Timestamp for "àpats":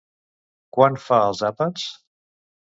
1.53-1.87